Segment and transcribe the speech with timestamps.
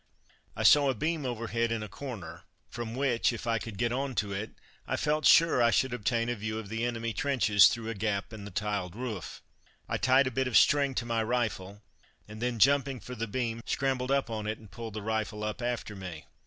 [0.55, 4.15] I saw a beam overhead in a corner from which, if I could get on
[4.15, 4.53] to it,
[4.87, 8.33] I felt sure I should obtain a view of the enemy trenches through a gap
[8.33, 9.43] in the tiled roof.
[9.87, 11.83] I tied a bit of string to my rifle
[12.27, 15.61] and then jumping for the beam, scrambled up on it and pulled the rifle up
[15.61, 16.25] after me.